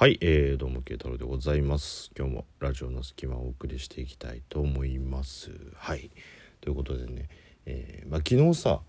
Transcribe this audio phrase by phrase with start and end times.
[0.00, 2.10] はい、えー、どうも慶太郎でございます。
[2.16, 5.50] 今日もラジオの隙間をお送りしていきたいと思います。
[5.76, 6.10] はい。
[6.62, 7.28] ということでね、
[7.66, 8.80] えーまあ、昨日さ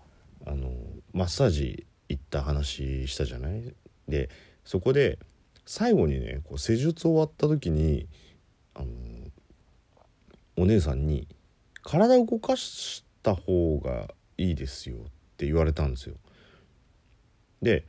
[0.46, 0.72] あの
[1.12, 3.74] マッサージ行った話したじゃない？
[4.08, 4.30] で
[4.64, 5.18] そこで
[5.66, 8.08] 最後にねこう施術終わった時に
[8.72, 8.86] あの
[10.56, 11.28] お姉さんに
[11.84, 14.08] 「体を動かした方が
[14.38, 15.00] いいですよ」っ
[15.36, 16.14] て言われたんですよ。
[17.60, 17.84] で、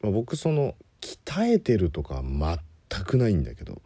[0.00, 3.82] まあ、僕その鍛えてるとか全くないんだけど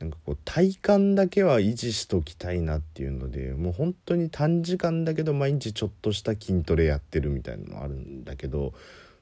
[0.00, 8.74] なんかこう体幹だけは維持しときたいなっていうのでもう本当に短時間だけど毎日ちょっとした筋トレやってるみたいなのあるんだけど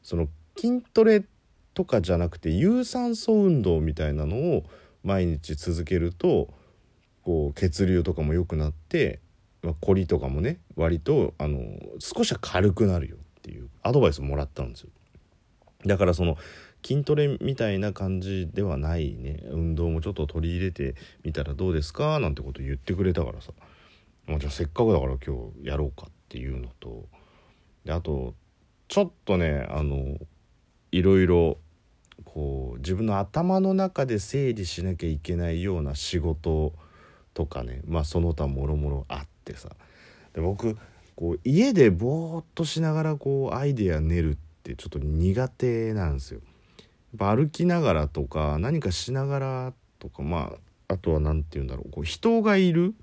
[0.02, 1.24] その筋トレ
[1.72, 4.64] とかじゃなくて有酸素運動みたいなのを
[5.02, 6.48] 毎日続けると
[7.22, 9.20] こう血流とかも良くなって、
[9.62, 11.60] まあ、凝りとかもね割とあの
[11.98, 14.91] 少しは軽くなるよっていうアドバイスもらったんですよ。
[15.84, 16.36] だからその
[16.86, 19.40] 筋トレみたいな感じではないね。
[19.50, 22.20] 運動もちょっと取り入れてみたらどうですか？
[22.20, 23.50] なんてこと言ってくれたからさ、
[24.27, 27.08] まあ、じゃあせっかくだから今日やろうかっていうのと。
[27.84, 28.34] であと
[28.86, 30.16] ちょっとねあの
[30.92, 31.58] いろいろ
[32.24, 36.72] こう自分の頭の中で整理しなきゃいけないような仕事
[37.34, 37.80] とかね。
[37.84, 39.70] まあその他もろもろあってさ。
[40.34, 40.78] で僕
[41.16, 46.41] こう家でぼーっとしながらこうアイデア練るってちょっと苦手なんですよ。
[47.16, 50.54] 歩きながらとか何かしながらとかま
[50.88, 51.90] ああとは何て言うんだろう。
[51.90, 52.94] こう人がいる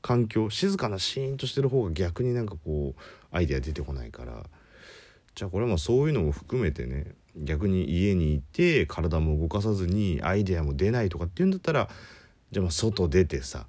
[0.00, 4.44] 環境静かなシーンとしてる方が逆になんかこうアイデア出てこないから。
[5.34, 11.88] じゃあこれもそういうのも含めてね逆に家にいて体も動かさずにアイデアも出ないとかっていうんだったら
[12.50, 13.66] じゃあまあ外出てさ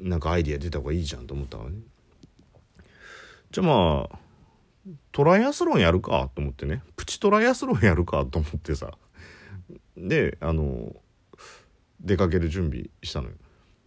[0.00, 1.76] なんかアイデア出た方がいいじゃんと思ったからね。
[3.50, 4.18] じゃあまあ
[5.12, 6.82] トライアスロンやるかと思ってね。
[6.96, 8.92] プチトライアスロンやるかと思ってさ。
[9.96, 10.94] であの
[12.00, 13.34] 出かける準備したのよ。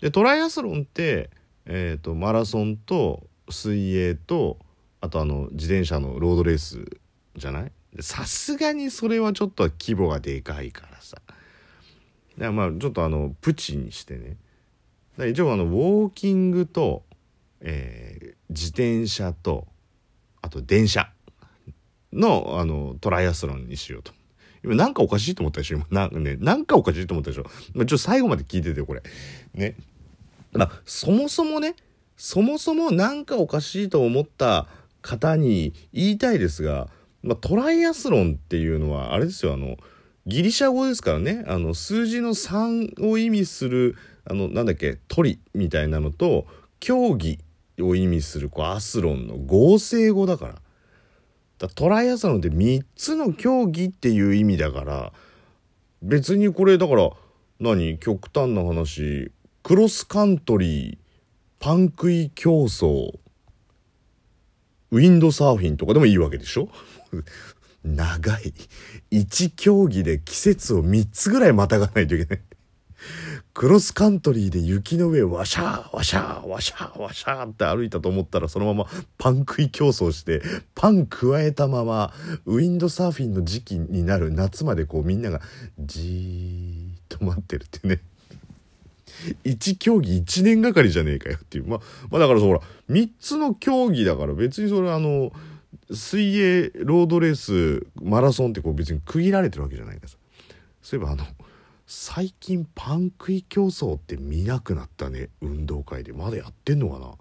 [0.02, 1.30] でトライアスロンって、
[1.66, 4.58] えーと、マラソンと水泳と
[5.00, 6.84] あとあの自転車のロードレース
[7.36, 7.72] じゃない？
[8.00, 11.36] さすがにそれはちょっと規模がでかいからさだか
[12.38, 14.38] らまあちょっとあのプチにしてね
[15.30, 17.04] 一応あのウォーキングと、
[17.60, 19.68] えー、自転車と
[20.42, 21.12] あと電車
[22.14, 24.14] のあのトライアスロンにしようと。
[24.64, 29.04] 今なんかおかしいと思ったでしょ今なんかね、なんかおかしいと思ったでしょまあ、ちょっと最後まで聞いててよ、これ。
[29.54, 29.76] ね。
[30.54, 31.76] まあ、そもそもね、
[32.18, 34.68] そもそもなんかおかしいと思った
[35.02, 36.88] 方に言いたいですが、
[37.24, 39.78] まあ、トライアスロンっていうのは、あれですよ、あの、
[40.28, 43.96] ギリシャ語ですからね、あの、数字の3を意味する、
[44.26, 46.46] あの、なんだっけ、鳥みたいなのと、
[46.80, 47.40] 競技
[47.80, 50.56] を意味する、こう、アスロンの合成語だから。
[51.68, 55.14] だトライアスロンって3つの競技っていう意味だから
[56.02, 57.10] 別にこれだから
[57.60, 57.98] 何？
[58.00, 59.32] 極端な話
[59.64, 60.98] クロスカントリー
[61.60, 63.20] パン食い競争
[64.90, 66.70] ウィンドサーフィンとかでもいいわけでしょ？
[67.86, 68.54] 長い。
[69.12, 72.44] 1競技で季節を3つぐらいまたがないといけない。
[73.54, 78.86] クロスカントリーで雪の上ワシャーワシャーワシャーワシャーって歩いたと思ったらそのまま
[79.18, 80.42] パン食い競争して
[80.74, 82.14] パン加えたまま
[82.46, 85.42] ウィンドサーフィンの時期になる夏までこうみんなが
[85.80, 88.00] じーっと待ってるってね。
[89.44, 91.68] 1競技1年がかりじゃねえかよっていう。
[91.68, 91.80] まあ、
[92.10, 95.32] まあだからほら3つの競技だから別にそれあの
[95.92, 100.18] 水泳ロードレースマラソンってこう別に区切られてるわけじゃないからさ
[100.82, 101.26] そういえばあの
[101.94, 105.28] 最近パン食い競争って見なくなったね。
[105.42, 107.12] 運動会でまだやってんのかな。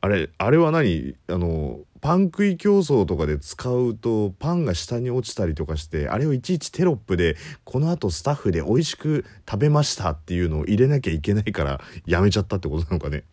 [0.00, 1.16] あれあれは何？
[1.28, 13.24] あのパン食い競争とかで使うとパンが下に落ちたりとかしてあれをいちいちテロップでこのあとスタッフで美味しく食べましたっていうのを入れなきゃいけないからやめちゃったってことなのかね。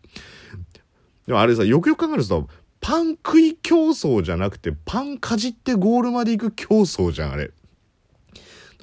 [1.26, 2.46] でもあれさよくよく考えると
[2.82, 7.52] パン食い競争じゃなくてパンかじってゴールまで行く競争じゃんあれ。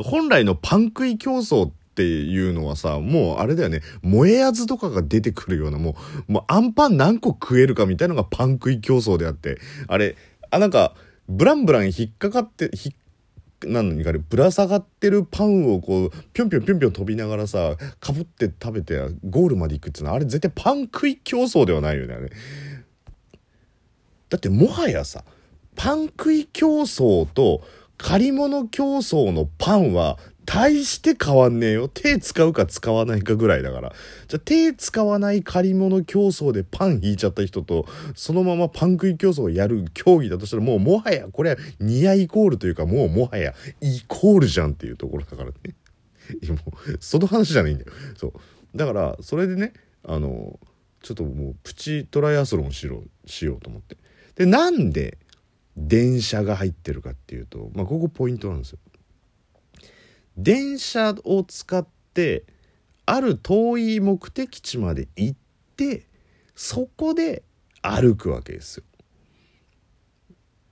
[0.03, 5.95] 本来のパン食い競争っていうのはさ、もうあれだよね、燃えやずとかが出てくるような、も
[6.27, 9.57] う、もうアンパン何個食えるかみたいなのがパン食い競争であって、
[9.87, 10.15] あれ、
[10.51, 10.93] あ、なんか、
[11.27, 12.93] ブランブラン引っかかって、ひ
[13.65, 20.11] 何かね、ぶら下がってるパンをこう、ぴょんぴょんぴょんぴょん飛びながらさ、かぶって食べてゴールまで行くっていうの。
[20.11, 22.29] は、あれ絶対パン食い競争ではないよね、あれ。
[24.29, 25.23] だってもはやさ、
[25.75, 27.63] パン食い競争と、
[27.97, 31.89] 借り物競争のパンは大して変わんねえよ。
[31.89, 33.93] 手使うか使わないかぐらいだから。
[34.27, 37.85] じゃ手使わない借り物競争でパン引いちゃった人と、
[38.15, 45.55] そのままパン食い競争をやる競技だとしたらもうもはや、これはニアイコールというかもうもはやイコールじゃんっていうところだからね。
[46.41, 48.33] いやもうその話じゃないんだよそう
[48.75, 49.73] だからそれでね
[50.03, 50.59] あの
[51.01, 53.97] ちょっともうプチトライアスロンしろしようと思って
[54.35, 55.17] でなんで
[55.77, 58.79] 電車が入ってるかっていうと、まあ、ここポイントなんですよ
[60.35, 62.45] 電車を使って
[63.05, 65.37] ある遠い目的地まで行っ
[65.75, 66.05] て
[66.55, 67.43] そこで
[67.81, 68.83] 歩くわけですよ。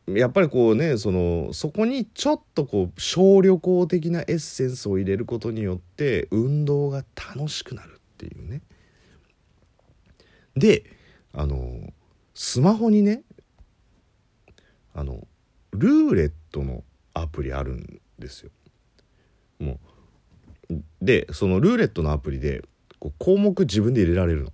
[0.07, 8.61] やっぱりこうねそのそこにちょっとこう小旅行的なエッセンスを入れることによって運動が楽しくなるっていうね。
[10.55, 10.83] で
[11.33, 11.91] あの
[12.35, 13.23] スマホにね
[15.75, 16.83] ルーレットの
[17.13, 18.51] アプリあるんですよ。
[19.59, 19.79] も
[20.69, 22.63] うでそのルーレットのアプリで
[22.99, 24.51] こう項目自分で入れられるの。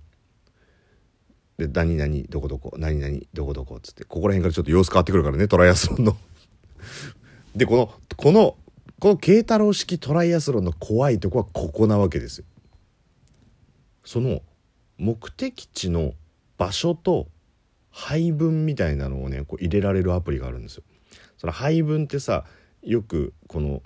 [1.58, 6.16] で何々どこどこ何々どこどこっつってここら辺からちょっと様子変わってくるからねトライアスロンの
[7.54, 8.56] でこのこの
[8.98, 12.44] この慶太郎式トライアスロンの怖いとこはここなわけですよ。
[14.04, 14.42] その
[14.98, 16.14] 目的地の
[16.58, 17.28] 場所と
[17.90, 20.82] 配分みたいなのをねこう入れられるアプリがあるんですよ。
[21.42, 22.44] その配分ってさ
[22.82, 23.82] よくこの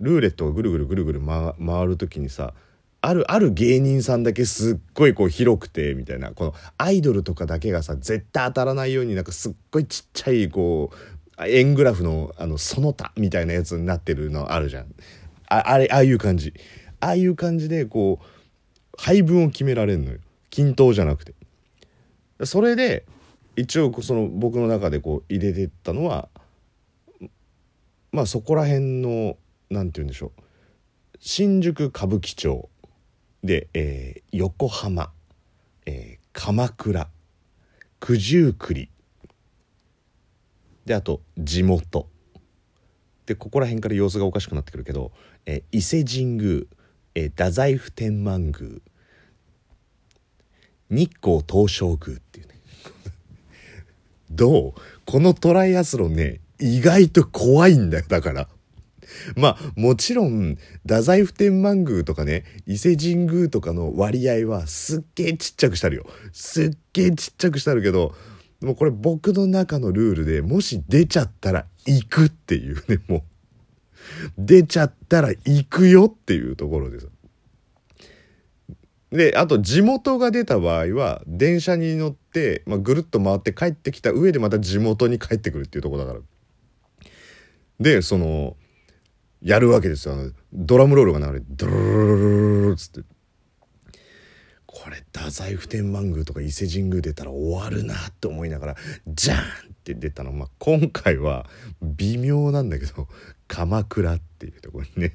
[0.00, 2.52] ルーレットがぐるぐるぐるぐる回る時にさ
[3.00, 14.94] あるある芸人さんだけすっごいこう広くてみたいなこのアイドルとかだけがさ絶対当たらないようになんかすっごいちっちゃいこう円グラフのあのその他みたいなやつになってるのあるじゃん。
[15.48, 16.52] ああれああいう感じ。
[17.00, 18.26] ああいう感じでこう
[18.98, 20.18] 配分を決められるのよ。
[20.50, 21.32] 均等じゃなくて。
[22.44, 23.06] それで
[23.56, 26.28] 一応その僕の中でこう入れてったのは
[28.12, 29.36] まあそこら辺の
[29.70, 30.42] 何て言うんでしょう。
[31.18, 32.68] 新宿歌舞伎町
[33.42, 35.10] で、えー、横浜、
[35.86, 37.08] えー、鎌倉
[38.00, 38.88] 九十九里。
[40.84, 42.06] であと地元。
[43.24, 45.12] でここら辺から様子がおかしくなってくるけど、
[45.46, 46.62] えー、伊勢神宮、
[47.14, 48.80] えー、太宰府天満宮
[50.90, 52.54] 日光東照宮っていうね。
[54.30, 54.80] どう？
[55.06, 58.48] このトライアスロンね意外と怖いんだよだから。
[59.36, 66.06] まあもちろん太宰府天満宮とかね伊勢神宮とかの割合はすっげえちっちゃくしてあるよ。
[66.32, 68.14] すっげえちっちゃくしてあるけど
[68.60, 73.22] もうこれ僕の中のルールでもし出ちゃったら行くっていうねもう。
[74.38, 77.08] 出ちゃったら行くよっていうところです。
[79.10, 86.20] であと地元が出た場合は電車に乗って、まあ、ぐるっと回って帰ってきた上でまた地元に帰ってくるっていうとこだから。
[87.82, 88.56] でその
[89.42, 90.14] やるわけですよ。
[90.52, 93.00] ドラムロールが流れてドロロロロロっつって
[94.66, 98.76] これ太宰府天満宮とか伊勢神宮出たら終わるなって思いながら
[99.06, 99.42] ジャーンっ
[99.84, 101.46] て出たの、まあ、今回は
[101.82, 103.06] 微妙なんだけど
[103.48, 105.14] 鎌倉っていうところにね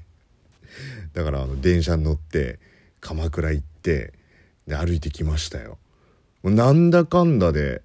[1.14, 2.60] だからあの電車に乗って
[3.00, 4.14] 鎌倉行って
[4.68, 5.80] で歩いてきましたよ
[6.44, 7.82] なんだかんだで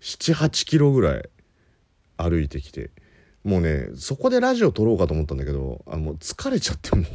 [0.00, 1.28] 78キロぐらい
[2.16, 2.90] 歩いてきて
[3.44, 7.06] もうねそこでラジオ撮ろうかと思ったんだけどあもう疲れちゃってもう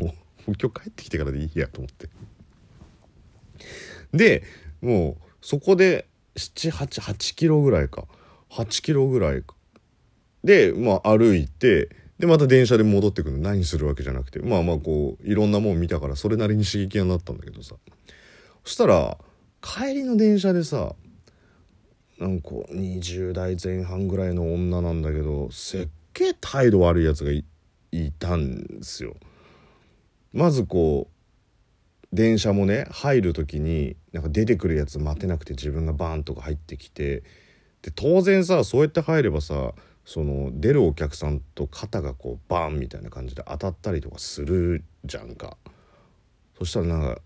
[0.48, 2.10] 今日帰ってきてからでいいやと思って。
[4.14, 4.44] で
[4.82, 8.06] もうそこで788キロぐらいか。
[8.52, 9.56] 8キロぐらいか。
[10.44, 11.90] でまあ歩いて
[12.20, 13.44] でまた電車で戻ってくるの。
[13.44, 14.40] 何するわけじゃなくて。
[14.40, 17.76] まあまあこういろんなもん見たからそれなりに刺激になったんだけどさ。
[18.64, 19.18] そしたら
[19.62, 20.96] 帰りの電車でさ
[22.18, 27.44] なんか20代前半ぐらいの女なんだけどせっげえ態度悪いやつがい
[28.18, 29.16] たんですよ。
[30.34, 37.24] まずこう電車もね入る時になんか出てくるやつ待てなくて自分がバーンとか入ってきて
[37.82, 39.74] で当然さそうやって入ればさ
[40.06, 45.58] その出るお客さんと肩がこうバーンみたいな感じで当たったりとかするじゃんか。
[46.58, 47.22] そしたらなんか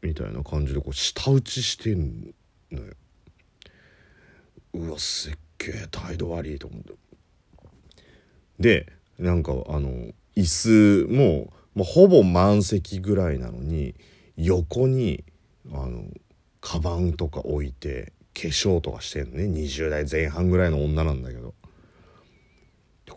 [0.00, 2.34] みたいな感じでこう舌打ちしてん
[2.70, 2.94] のよ。
[4.74, 7.07] うわすっげえ態度悪いと思って。
[8.58, 8.86] で
[9.18, 9.90] なんかあの
[10.36, 13.94] 椅子ももうほぼ満席ぐらいなのに
[14.36, 15.24] 横に
[15.72, 16.04] あの
[16.60, 19.44] カバンとか置いて化粧とかしてんのね。
[19.44, 21.54] 20代前半ぐらいの女なんだけど。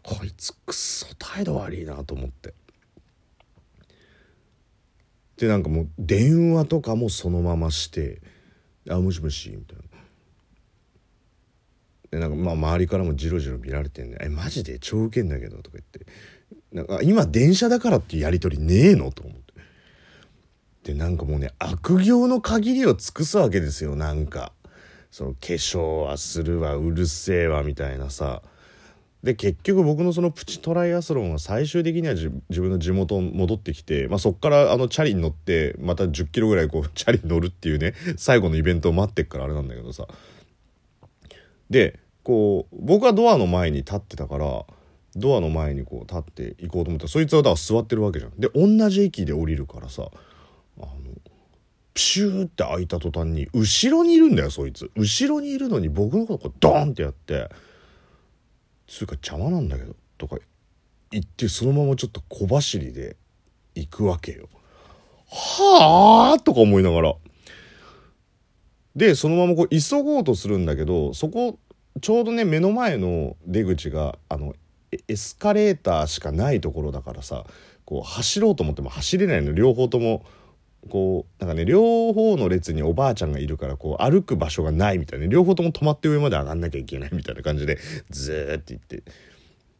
[0.03, 2.53] こいつくっそ態度悪いなと思って。
[5.37, 8.21] でなんかもう電話とかもそのままして
[8.89, 9.83] 「あもしもし」みたいな。
[12.11, 14.77] でなんかまあ周りからもジロジロ見られてんね「えマジで？
[14.79, 16.05] 超ウケんだけど」とか言って。
[16.73, 19.41] なんか今電車だからっていうやり取りねえのと思って。
[20.83, 24.53] でなんかもうね悪行の限りを尽くすわけですよなんか。
[25.11, 28.41] その化粧はするわうるせえわみたいなさ。
[29.23, 40.07] で結局僕のそのプチトライアスロンは最終的には自分の地元に戻ってきて、まあ、そっからあのチャリに乗ってまた1 0キロぐらいこう チャリに乗るっていうね最後のイベントを待ってっからあれなんだけどさ。
[41.69, 44.65] でこう僕はドアの前に立ってたから
[45.15, 48.31] ドアの前にこう立って行こうと思ったらそいつはだから座ってるわけじゃん。
[48.39, 50.07] で同じ駅で降りるからさ
[50.77, 50.87] あの
[51.93, 57.49] プシューって開いた途端に後ろにいるんだよそいつ後ろにいるのに僕のことこうドーンってやって
[58.87, 60.37] 「つうか邪魔なんだけど」とか
[61.11, 63.17] 言ってそのままちょっと小走りで
[63.75, 64.47] 行くわけよ。
[65.29, 67.15] はあとか思いながら。
[68.95, 71.57] でそのままこう急ごうとするんだけどそこ
[71.99, 74.55] ちょうどね目の前の出口があの
[75.07, 77.45] エスカレーターしかないところだからさ
[77.85, 80.25] こう走ろうと思っても走れないの両方とも
[80.89, 87.77] こうなんかね両方の列におばあちゃんがいるからこう歩く場所がないみたいな両方とも止まって上まで上がんなきゃいけないみたいな感じで
[88.09, 89.03] ずーって行って。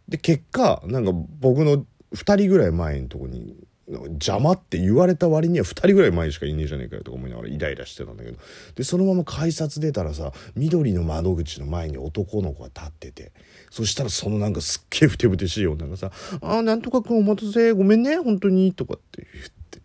[0.08, 3.56] で結果なんか僕の2人ぐらい前のとこに
[3.92, 8.38] 邪魔って言われた割には2人ぐらい前しかいねえじゃねえかよとか思いながらイライラしてたんだけど。
[8.76, 13.32] でそのまま改札出たらさ緑の窓口の前に男の子が立ってて。
[13.72, 16.12] そしたらそのなんかすっげえふてぶてしい女がさ
[16.44, 19.82] 「ああなんとかくんお待たせごめんね本当に」とかって言って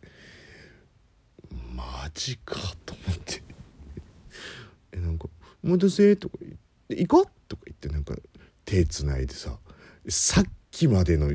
[1.73, 3.43] マジかと思って。
[4.91, 5.29] えなんか
[5.65, 6.53] 「お待たせ」とか言っ
[6.89, 8.17] て「行こう」とか言ってなんか
[8.65, 9.57] 手つないでさ
[10.09, 10.45] さっ
[10.77, 11.31] きまでの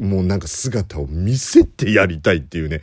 [0.00, 2.80] もうなんか姿を見せてやりたいっていうね。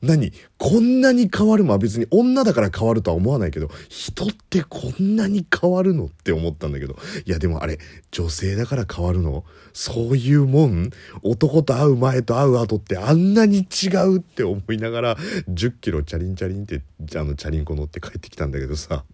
[0.00, 6.96] 何こんなに変わるまあ別に女だから変わるとは思わないけど人ってこんなに変わるのって思ったんだけど。
[7.26, 7.78] いやでもあれ
[8.10, 9.44] 女性だから変わるの？
[9.74, 10.90] そういうもん？
[11.22, 15.16] 男と会う前と会う後ってあんなに違うって思いながら
[15.50, 16.80] 10キロチャリンチャリンって
[17.18, 19.04] あのチャリンコ乗って帰ってきたんだけどさ。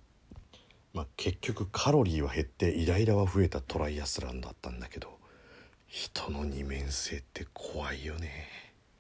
[0.95, 5.20] まあ結局カロリーは減ってイライラは増えたトライアスランだったんだけど。
[5.91, 8.60] 人の二面性って怖いよね。